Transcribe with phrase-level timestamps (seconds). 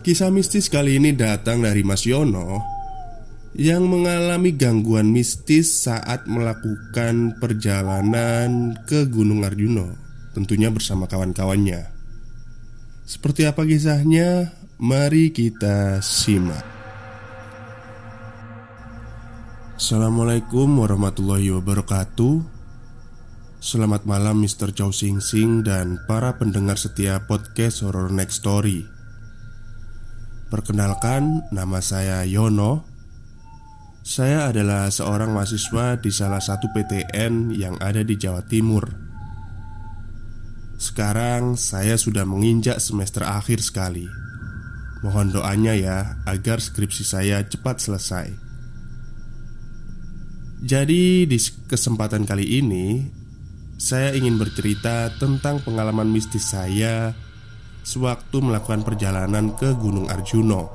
[0.00, 2.56] Kisah mistis kali ini datang dari Mas Yono
[3.52, 9.92] yang mengalami gangguan mistis saat melakukan perjalanan ke Gunung Arjuno,
[10.32, 11.92] tentunya bersama kawan-kawannya.
[13.04, 14.56] Seperti apa kisahnya?
[14.80, 16.64] Mari kita simak.
[19.76, 22.40] Assalamualaikum warahmatullahi wabarakatuh.
[23.60, 24.72] Selamat malam Mr.
[24.72, 28.99] Chow Sing Sing dan para pendengar setia podcast Horror Next Story.
[30.50, 32.82] Perkenalkan, nama saya Yono.
[34.02, 38.82] Saya adalah seorang mahasiswa di salah satu PTN yang ada di Jawa Timur.
[40.74, 44.10] Sekarang saya sudah menginjak semester akhir sekali.
[45.06, 48.34] Mohon doanya ya agar skripsi saya cepat selesai.
[50.66, 51.38] Jadi, di
[51.70, 53.06] kesempatan kali ini
[53.78, 57.14] saya ingin bercerita tentang pengalaman mistis saya
[57.82, 60.68] sewaktu melakukan perjalanan ke Gunung Arjuno.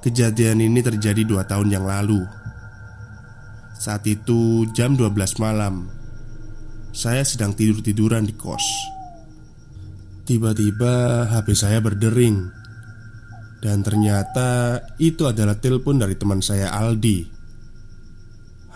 [0.00, 2.40] Kejadian ini terjadi dua tahun yang lalu.
[3.80, 5.88] Saat itu jam 12 malam
[6.92, 8.60] Saya sedang tidur-tiduran di kos
[10.28, 12.52] Tiba-tiba HP saya berdering
[13.64, 17.24] Dan ternyata itu adalah telepon dari teman saya Aldi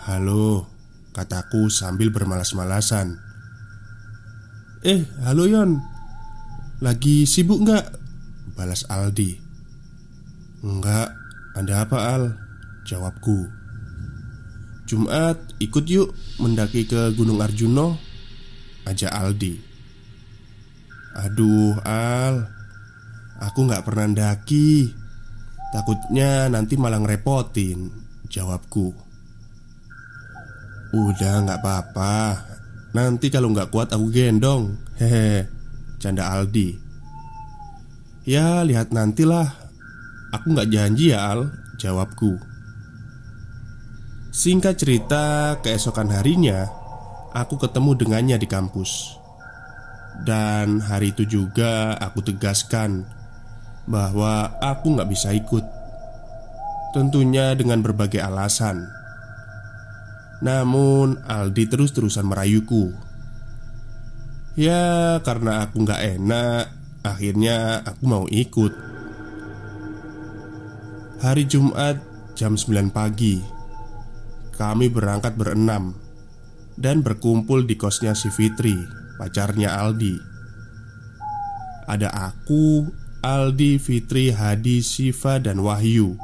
[0.09, 0.73] Halo,
[1.13, 3.21] kataku sambil bermalas-malasan
[4.81, 5.94] Eh, halo Yon
[6.83, 7.85] lagi sibuk nggak?
[8.55, 9.39] Balas Aldi.
[10.65, 11.13] Enggak,
[11.55, 12.23] ada apa Al?
[12.87, 13.47] Jawabku.
[14.85, 16.11] Jumat ikut yuk.
[16.41, 17.97] Mendaki ke Gunung Arjuno.
[18.85, 19.55] Ajak Aldi.
[21.15, 22.49] Aduh Al.
[23.35, 24.87] Aku nggak pernah daki
[25.75, 27.91] Takutnya nanti malah ngerepotin
[28.31, 28.95] Jawabku.
[30.95, 32.15] Udah nggak apa-apa.
[32.95, 34.79] Nanti kalau nggak kuat aku gendong.
[34.95, 35.54] Hehe
[36.05, 36.77] Canda Aldi.
[38.29, 39.49] Ya lihat nantilah.
[40.29, 41.49] Aku nggak janji ya Al
[41.81, 42.37] Jawabku.
[44.29, 46.69] Singkat cerita Keesokan harinya
[47.33, 49.17] Aku ketemu dengannya di kampus.
[50.21, 53.01] Dan hari itu juga Aku tegaskan
[53.89, 55.65] Bahwa aku nggak bisa ikut.
[56.93, 58.85] Tentunya dengan berbagai alasan.
[60.45, 62.93] Namun Aldi terus-terusan merayuku
[64.55, 66.63] Ya karena aku nggak enak
[67.03, 68.71] Akhirnya aku mau ikut.
[71.19, 71.99] Hari Jumat
[72.39, 73.43] jam 9 pagi
[74.55, 75.91] Kami berangkat berenam
[76.79, 78.79] Dan berkumpul di kosnya si Fitri
[79.19, 80.15] Pacarnya Aldi.
[81.87, 82.87] Ada aku,
[83.23, 86.15] Aldi, Fitri, Hadi, Siva, dan Wahyu.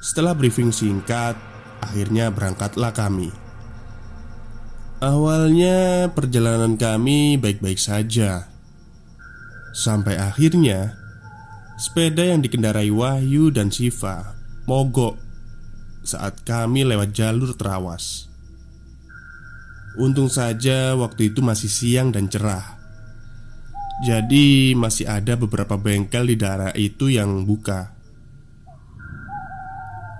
[0.00, 1.36] Setelah briefing singkat
[1.84, 3.43] Akhirnya berangkatlah kami
[5.02, 8.46] Awalnya perjalanan kami baik-baik saja.
[9.74, 10.94] Sampai akhirnya
[11.74, 14.38] Sepeda yang dikendarai Wahyu dan Siva
[14.70, 15.18] Mogok
[16.06, 18.30] Saat kami lewat jalur terawas.
[19.98, 22.76] Untung saja waktu itu masih siang dan cerah.
[24.04, 27.96] Jadi masih ada beberapa bengkel di daerah itu yang buka.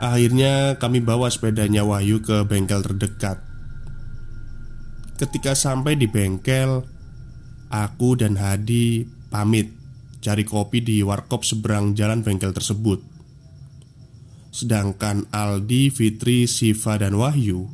[0.01, 3.44] Akhirnya kami bawa sepedanya Wahyu ke bengkel terdekat
[5.25, 6.85] Ketika sampai di bengkel,
[7.73, 9.73] aku dan Hadi pamit
[10.21, 13.01] cari kopi di warkop seberang jalan bengkel tersebut.
[14.53, 17.65] Sedangkan Aldi, Fitri, Siva, dan Wahyu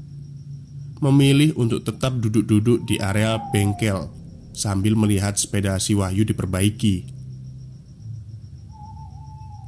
[1.02, 4.06] memilih untuk tetap duduk-duduk di area bengkel
[4.54, 7.02] sambil melihat sepeda si Wahyu diperbaiki.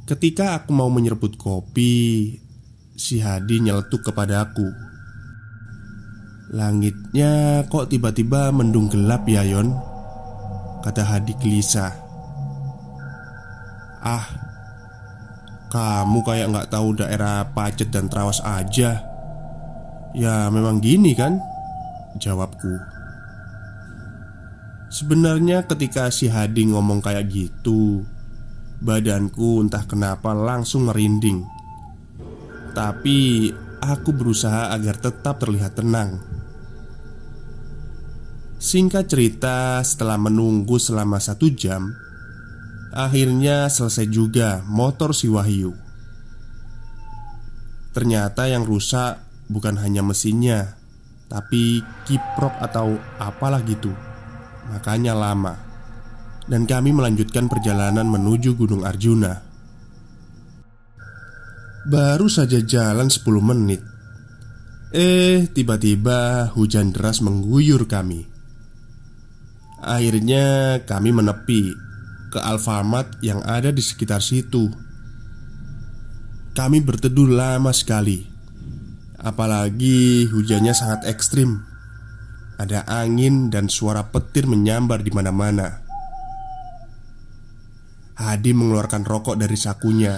[0.07, 2.31] Ketika aku mau menyerbut kopi,
[2.95, 4.82] si Hadi nyeletuk kepada aku.
[6.53, 9.73] Langitnya kok tiba-tiba mendung gelap ya Yon?
[10.85, 11.89] Kata Hadi gelisah
[14.05, 14.21] Ah
[15.73, 19.01] Kamu kayak nggak tahu daerah Pacet dan Trawas aja.
[20.13, 21.41] Ya memang gini kan?
[22.21, 22.77] Jawabku.
[24.93, 28.05] Sebenarnya ketika si Hadi ngomong kayak gitu
[28.77, 31.41] Badanku entah kenapa langsung merinding.
[32.77, 33.49] Tapi
[33.81, 36.32] aku berusaha agar tetap terlihat tenang
[38.63, 41.91] Singkat cerita, setelah menunggu selama satu jam,
[42.93, 45.73] Akhirnya selesai juga motor si Wahyu.
[47.89, 49.17] Ternyata yang rusak
[49.49, 50.77] bukan hanya mesinnya
[51.25, 53.89] Tapi kiprok atau apalah gitu.
[54.69, 55.57] Makanya lama.
[56.45, 59.41] Dan kami melanjutkan perjalanan menuju Gunung Arjuna.
[61.89, 63.81] Baru saja jalan 10 menit
[64.93, 68.32] Eh, tiba-tiba hujan deras mengguyur kami
[69.83, 71.75] Akhirnya kami menepi
[72.31, 74.71] ke Alfamart yang ada di sekitar situ.
[76.55, 78.23] Kami berteduh lama sekali,
[79.19, 81.59] apalagi hujannya sangat ekstrim.
[82.55, 85.83] Ada angin dan suara petir menyambar di mana-mana.
[88.15, 90.15] Hadi mengeluarkan rokok dari sakunya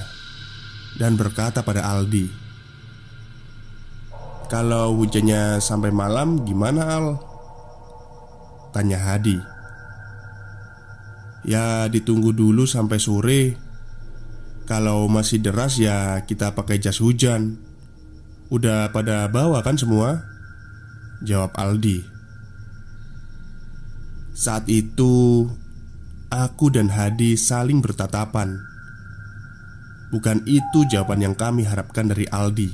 [1.02, 2.28] dan berkata pada Aldi,
[4.46, 7.08] "Kalau hujannya sampai malam, gimana, Al?"
[8.76, 9.55] Tanya Hadi.
[11.46, 13.44] Ya ditunggu dulu sampai sore.
[14.66, 17.62] Kalau masih deras ya kita pakai jas hujan.
[18.50, 20.26] Udah pada bawa kan semua?
[21.22, 22.02] Jawab Aldi.
[24.34, 25.46] Saat itu
[26.34, 28.58] Aku dan Hadi saling bertatapan.
[30.10, 32.70] Bukan itu jawaban yang kami harapkan dari Aldi.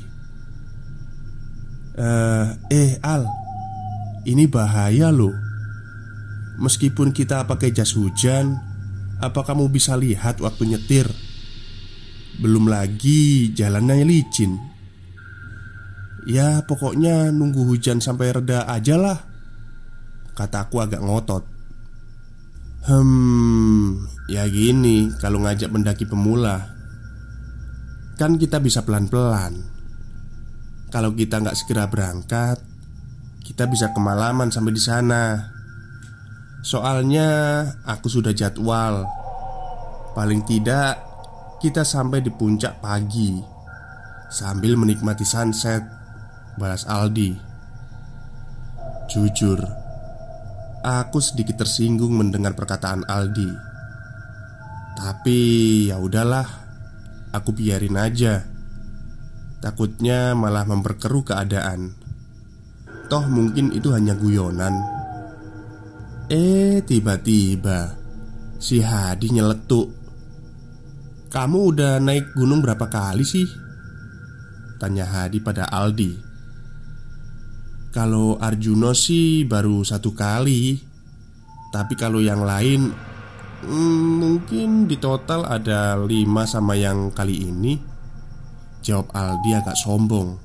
[2.00, 3.28] Uh, Eh Al.
[4.24, 5.51] Ini bahaya loh
[6.62, 8.54] Meskipun kita pakai jas hujan,
[9.18, 11.10] apa kamu bisa lihat waktu nyetir?
[12.38, 14.62] Belum lagi jalannya licin.
[16.30, 19.18] Ya, pokoknya nunggu hujan sampai reda aja lah.
[20.38, 21.50] Kataku agak ngotot.
[22.82, 26.66] Hmm, ya gini kalau ngajak mendaki pemula
[28.18, 29.54] Kan kita bisa pelan-pelan
[30.90, 32.58] Kalau kita nggak segera berangkat
[33.46, 35.22] Kita bisa kemalaman sampai di sana
[36.62, 37.30] Soalnya
[37.90, 39.02] aku sudah jadwal.
[40.14, 41.02] Paling tidak
[41.58, 43.42] kita sampai di puncak pagi.
[44.30, 45.82] Sambil menikmati sunset
[46.56, 47.34] Balas Aldi.
[49.10, 49.60] Jujur
[50.82, 53.50] Aku sedikit tersinggung mendengar perkataan Aldi.
[55.02, 55.40] Tapi
[55.90, 56.46] ya udahlah
[57.32, 58.44] Aku biarin aja.
[59.64, 61.96] Takutnya malah memperkeruh keadaan.
[63.08, 65.01] Toh mungkin itu hanya guyonan
[66.32, 67.92] Eh, tiba-tiba
[68.56, 69.92] si Hadi nyeletuk.
[71.28, 73.44] "Kamu udah naik gunung berapa kali sih?"
[74.80, 76.32] Tanya Hadi pada Aldi.
[77.92, 80.80] Kalau Arjuno sih baru satu kali,
[81.76, 82.96] tapi kalau yang lain
[83.68, 87.76] hmm, mungkin di total ada lima sama yang kali ini.
[88.80, 90.40] Jawab Aldi agak sombong.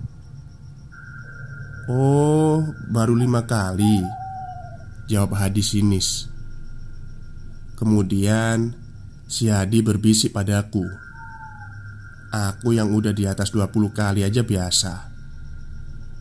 [1.86, 4.25] Oh, baru lima kali.
[5.06, 6.26] Jawab Hadi sinis.
[7.78, 8.86] Kemudian
[9.26, 10.86] Si Hadi berbisik padaku.
[12.30, 15.10] Aku yang udah di atas 20 kali aja biasa.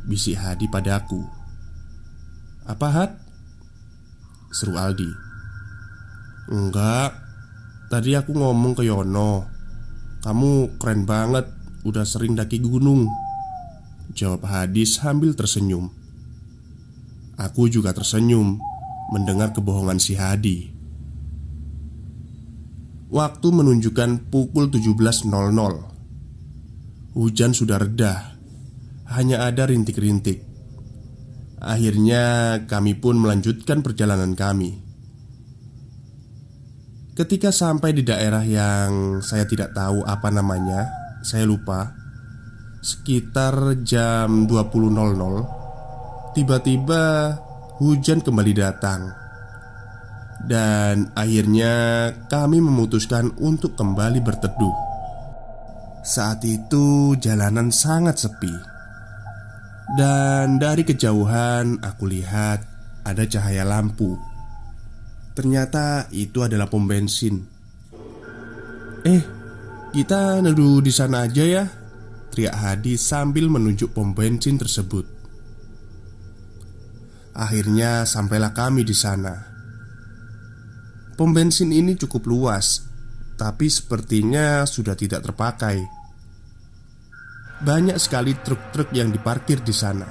[0.09, 1.21] Bisik Hadi padaku.
[2.65, 3.11] Apa Had?
[4.49, 5.09] Seru Aldi.
[6.49, 7.13] Enggak.
[7.93, 9.45] Tadi aku ngomong ke Yono.
[10.25, 11.45] Kamu keren banget.
[11.85, 13.05] Udah sering daki gunung.
[14.17, 15.93] Jawab Hadi sambil tersenyum.
[17.37, 18.74] Aku juga tersenyum
[19.13, 20.73] mendengar kebohongan si Hadi.
[23.11, 25.29] Waktu menunjukkan pukul 17.00
[27.15, 28.35] Hujan sudah reda.
[29.07, 30.43] Hanya ada rintik-rintik.
[31.63, 34.83] Akhirnya kami pun melanjutkan perjalanan kami.
[37.15, 40.91] Ketika sampai di daerah yang saya tidak tahu apa namanya
[41.23, 41.95] Saya lupa.
[42.83, 47.39] Sekitar jam 20.00 Tiba-tiba
[47.79, 49.11] hujan kembali datang,
[50.47, 51.73] dan akhirnya
[52.31, 54.75] kami memutuskan untuk kembali berteduh.
[56.05, 58.53] Saat itu, jalanan sangat sepi,
[59.97, 62.61] dan dari kejauhan aku lihat
[63.03, 64.15] ada cahaya lampu.
[65.35, 67.43] Ternyata itu adalah pom bensin.
[69.03, 69.21] Eh,
[69.91, 71.63] kita neduh di sana aja ya,
[72.31, 75.14] teriak Hadi sambil menunjuk pom bensin tersebut.
[77.35, 79.35] Akhirnya sampailah kami di sana.
[81.19, 82.87] Pom bensin ini cukup luas,
[83.35, 85.83] tapi sepertinya sudah tidak terpakai.
[87.59, 90.07] Banyak sekali truk-truk yang diparkir di sana.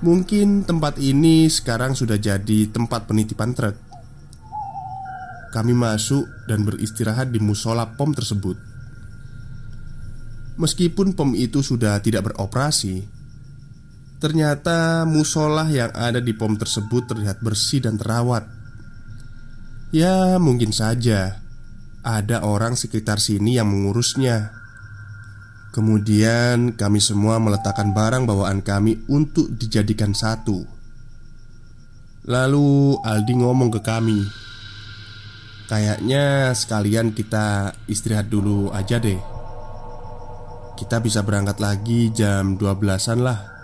[0.00, 3.76] Mungkin tempat ini sekarang sudah jadi tempat penitipan truk.
[5.52, 8.56] Kami masuk dan beristirahat di musola pom tersebut.
[10.56, 13.17] Meskipun pom itu sudah tidak beroperasi,
[14.18, 18.50] Ternyata musola yang ada di pom tersebut terlihat bersih dan terawat.
[19.94, 21.38] Ya, mungkin saja
[22.02, 24.50] ada orang sekitar sini yang mengurusnya.
[25.70, 30.66] Kemudian kami semua meletakkan barang bawaan kami untuk dijadikan satu.
[32.26, 34.18] Lalu Aldi ngomong ke kami,
[35.70, 39.22] "Kayaknya sekalian kita istirahat dulu aja deh.
[40.74, 43.57] Kita bisa berangkat lagi jam 12-an lah."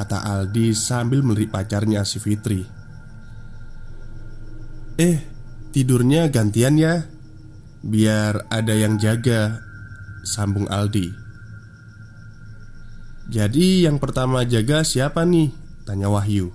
[0.00, 2.64] Kata Aldi sambil melirik pacarnya si Fitri.
[4.96, 5.20] "Eh,
[5.76, 7.04] tidurnya gantian ya.
[7.84, 9.60] Biar ada yang jaga."
[10.24, 11.12] Sambung Aldi.
[13.28, 15.52] Jadi yang pertama jaga siapa nih?
[15.86, 16.50] Tanya Wahyu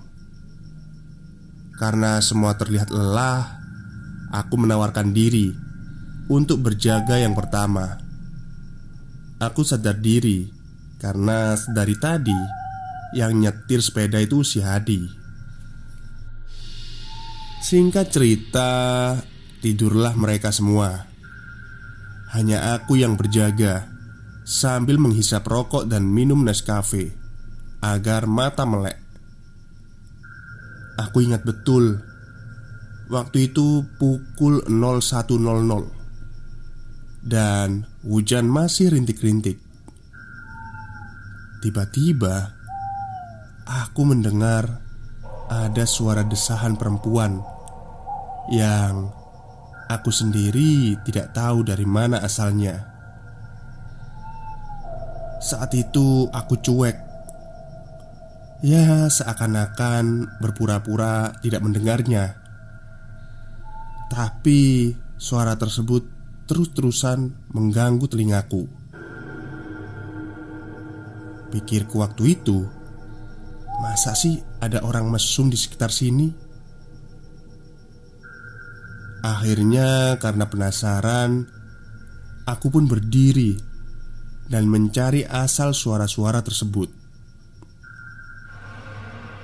[1.80, 3.58] Karena semua terlihat lelah
[4.28, 5.56] Aku menawarkan diri
[6.28, 7.96] Untuk berjaga yang pertama
[9.40, 10.52] Aku sadar diri
[11.00, 12.65] Karena dari tadi
[13.16, 15.08] Yang nyetir sepeda itu si Hadi.
[17.64, 18.68] Singkat cerita
[19.64, 21.08] Tidurlah mereka semua.
[22.36, 23.88] Hanya aku yang berjaga
[24.44, 27.16] sambil menghisap rokok dan minum Nescafe
[27.80, 29.00] agar mata melek.
[31.00, 31.98] Aku ingat betul
[33.06, 35.30] Waktu itu pukul 01.00
[37.22, 39.62] Dan hujan masih rintik-rintik.
[41.62, 42.55] Tiba-tiba
[43.66, 44.80] Aku mendengar
[45.50, 47.42] Ada suara desahan perempuan
[48.50, 49.10] Yang
[49.86, 52.74] Aku sendiri tidak tahu dari mana asalnya.
[55.38, 56.98] Saat itu aku cuek.
[58.66, 62.34] Ya seakan-akan berpura-pura tidak mendengarnya.
[64.10, 66.02] Tapi suara tersebut
[66.50, 68.66] terus-terusan mengganggu telingaku.
[71.54, 72.66] Pikirku waktu itu
[73.80, 76.32] Masa sih ada orang mesum di sekitar sini?
[79.26, 81.56] Akhirnya karena penasaran
[82.46, 83.58] Aku pun berdiri
[84.46, 86.86] dan mencari asal suara-suara tersebut.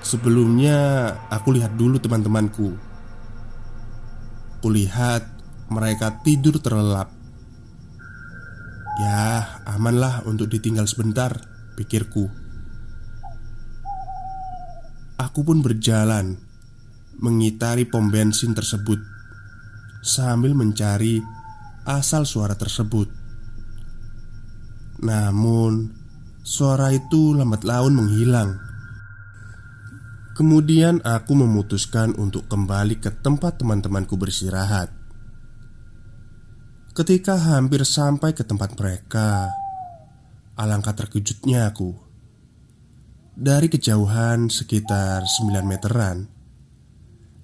[0.07, 2.79] Sebelumnya, aku lihat dulu teman-temanku.
[4.63, 5.27] Kulihat
[5.75, 7.11] mereka tidur terlelap.
[9.03, 11.43] Ya, amanlah untuk ditinggal sebentar,
[11.75, 12.31] pikirku.
[15.21, 16.39] Aku pun berjalan
[17.21, 18.99] mengitari pom bensin tersebut
[20.03, 21.23] sambil mencari
[21.87, 23.09] asal suara tersebut.
[25.03, 25.91] Namun,
[26.43, 28.59] suara itu lambat laun menghilang.
[30.33, 34.91] Kemudian aku memutuskan untuk kembali ke tempat teman-temanku beristirahat.
[36.93, 39.49] Ketika hampir sampai ke tempat mereka,
[40.57, 42.12] alangkah terkejutnya aku.
[43.33, 46.29] Dari kejauhan sekitar 9 meteran,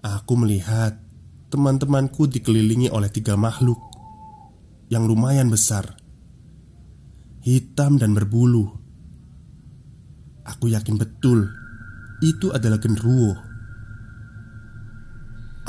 [0.04, 1.00] aku melihat
[1.48, 3.80] teman-temanku dikelilingi oleh tiga makhluk
[4.92, 5.96] yang lumayan besar
[7.40, 8.68] hitam dan berbulu.
[10.44, 11.48] Aku yakin betul
[12.20, 13.32] itu adalah genderuwo.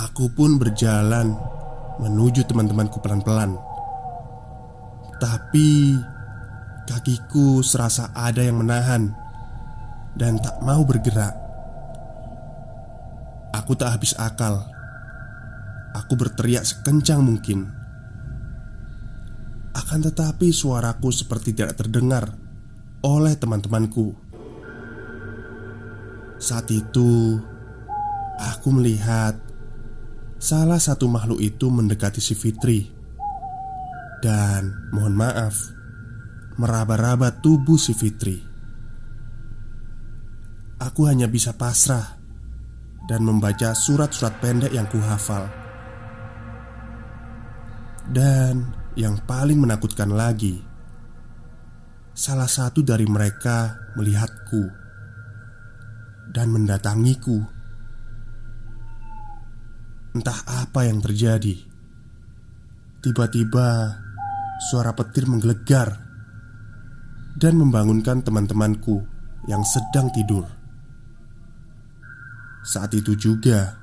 [0.03, 1.31] Aku pun berjalan
[2.03, 3.55] menuju teman-temanku pelan-pelan.
[5.15, 5.95] Tapi
[6.91, 9.28] kakiku serasa ada yang menahan
[10.19, 11.31] dan tak mau bergerak.
[13.55, 14.67] Aku tak habis akal.
[15.95, 17.71] Aku berteriak sekencang mungkin.
[19.73, 22.35] Akan tetapi suaraku seperti tidak terdengar
[22.99, 24.11] oleh teman-temanku
[26.35, 27.39] Saat itu
[28.39, 29.39] Aku melihat
[30.35, 32.91] Salah satu makhluk itu mendekati si Fitri
[34.19, 35.71] Dan mohon maaf
[36.59, 38.48] Meraba-raba tubuh si Fitri
[40.79, 42.15] Aku hanya bisa pasrah
[43.03, 45.51] Dan membaca surat-surat pendek yang kuhafal
[48.07, 50.59] Dan yang paling menakutkan lagi,
[52.11, 54.63] salah satu dari mereka melihatku
[56.35, 57.39] dan mendatangiku.
[60.11, 61.55] Entah apa yang terjadi.
[62.99, 63.95] Tiba-tiba
[64.67, 65.95] suara petir menggelegar
[67.39, 68.99] dan membangunkan teman-temanku
[69.47, 70.58] yang sedang tidur.
[72.69, 73.81] Saat itu juga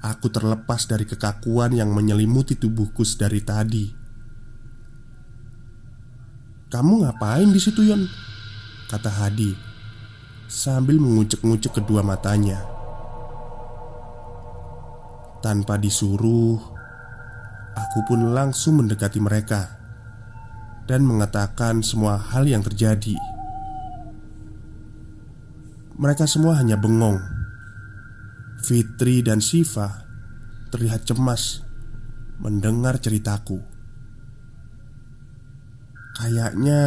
[0.00, 3.84] aku terlepas dari kekakuan yang menyelimuti tubuhku dari tadi.
[6.72, 8.08] Kamu ngapain di situ Yon?
[8.88, 9.52] Kata Hadi
[10.48, 12.64] Sambil mengucek-ngucek kedua matanya
[15.44, 16.56] Tanpa disuruh
[17.76, 19.68] Aku pun langsung mendekati mereka
[20.88, 23.20] Dan mengatakan semua hal yang terjadi
[26.00, 27.41] Mereka semua hanya bengong
[28.62, 30.06] Fitri dan Siva
[30.70, 31.66] terlihat cemas
[32.38, 33.58] mendengar ceritaku.
[36.16, 36.80] Kayaknya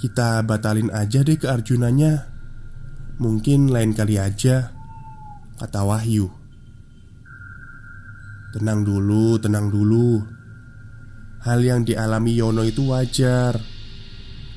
[0.00, 2.32] kita batalin aja deh ke Arjunanya.
[3.22, 4.72] Mungkin lain kali aja,
[5.60, 6.26] kata Wahyu.
[8.52, 10.20] Tenang dulu, tenang dulu.
[11.46, 13.56] Hal yang dialami Yono itu wajar.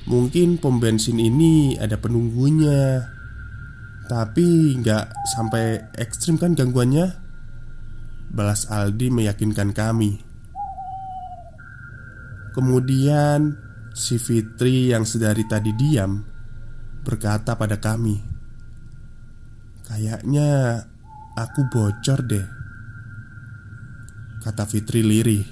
[0.05, 3.14] Mungkin pom bensin ini ada penunggunya.
[4.05, 7.09] Tapi nggak sampai ekstrim kan gangguannya?
[8.29, 10.21] Balas Aldi meyakinkan kami.
[12.53, 13.57] Kemudian
[13.97, 16.21] si Fitri yang sedari tadi diam
[17.01, 18.35] berkata pada kami,
[19.85, 20.81] Kayaknya
[21.38, 22.47] aku bocor deh
[24.41, 25.45] Kata Fitri lirih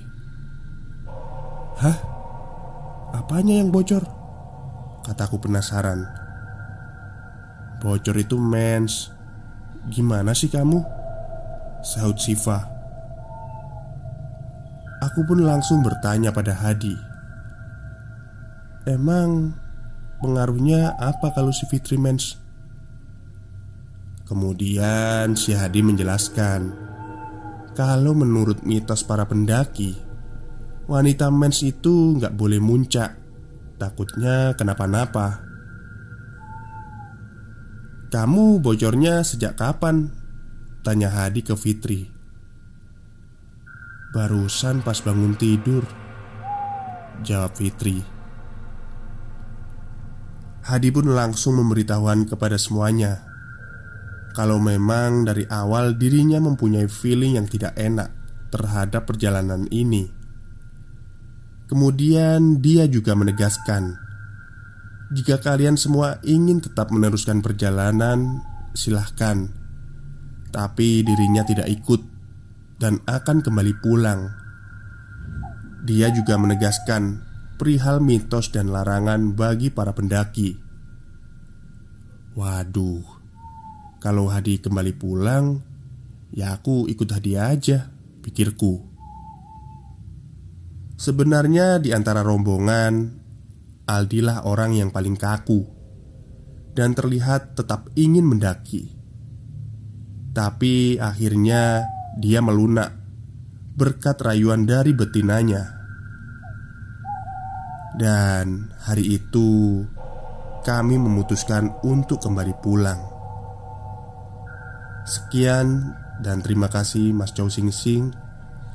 [1.78, 1.98] Hah?
[3.14, 4.02] Apanya yang bocor?
[5.06, 6.23] Kataku penasaran
[7.84, 9.12] Bocor itu mens.
[9.92, 10.80] Gimana sih kamu?
[11.84, 12.64] Sahut Siva.
[15.04, 16.96] Aku pun langsung bertanya pada Hadi.
[18.88, 19.52] Emang
[20.24, 22.40] pengaruhnya apa kalau si Fitri mens?
[24.24, 26.72] Kemudian si Hadi menjelaskan
[27.76, 30.00] Kalau menurut mitos para pendaki
[30.84, 33.16] Wanita mens itu nggak boleh muncak.
[33.80, 35.53] Takutnya kenapa-napa
[38.14, 40.14] Kamu bocornya sejak kapan?
[40.86, 42.06] Tanya Hadi ke Fitri
[44.14, 45.82] Barusan pas bangun tidur
[47.26, 48.06] Jawab Fitri
[50.62, 53.26] Hadi pun langsung memberitahuan kepada semuanya
[54.38, 58.10] kalau memang dari awal dirinya mempunyai feeling yang tidak enak
[58.50, 60.10] terhadap perjalanan ini.
[61.70, 63.94] Kemudian dia juga menegaskan,
[65.12, 68.40] "Jika kalian semua ingin tetap meneruskan perjalanan,
[68.72, 69.52] silahkan."
[70.54, 72.02] Tapi dirinya tidak ikut
[72.78, 74.30] dan akan kembali pulang.
[75.84, 77.20] Dia juga menegaskan
[77.58, 80.56] perihal mitos dan larangan bagi para pendaki.
[82.36, 83.04] Waduh,
[84.04, 85.64] kalau Hadi kembali pulang,
[86.36, 87.88] ya aku ikut Hadi aja,
[88.20, 88.84] pikirku.
[91.00, 93.23] Sebenarnya di antara rombongan,
[93.84, 95.68] Aldilah orang yang paling kaku
[96.72, 98.96] dan terlihat tetap ingin mendaki.
[100.34, 101.86] Tapi akhirnya
[102.18, 102.96] dia melunak
[103.78, 105.84] berkat rayuan dari betinanya.
[107.94, 109.84] Dan hari itu
[110.66, 113.02] kami memutuskan untuk kembali pulang.
[115.06, 115.94] Sekian
[116.24, 118.10] dan terima kasih Mas Chow Sing Sing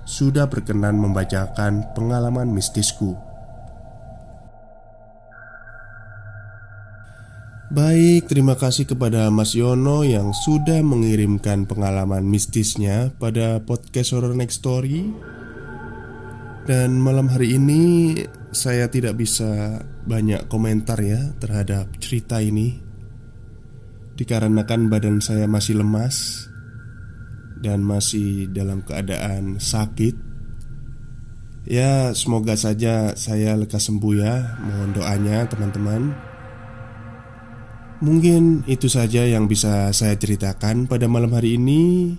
[0.06, 3.27] sudah berkenan membacakan pengalaman mistisku.
[7.68, 14.64] Baik, terima kasih kepada Mas Yono yang sudah mengirimkan pengalaman mistisnya pada podcast Horror Next
[14.64, 15.04] Story.
[16.64, 18.16] Dan malam hari ini
[18.56, 22.72] saya tidak bisa banyak komentar ya terhadap cerita ini.
[24.16, 26.48] Dikarenakan badan saya masih lemas
[27.60, 30.16] Dan masih dalam keadaan sakit.
[31.68, 34.56] Ya semoga saja saya lekas sembuh ya.
[34.56, 36.27] Mohon doanya teman-teman
[37.98, 42.14] Mungkin itu saja yang bisa saya ceritakan pada malam hari ini.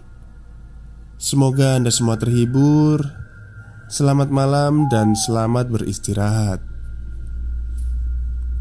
[1.16, 3.00] Semoga Anda semua terhibur.
[3.88, 6.69] Selamat malam dan selamat beristirahat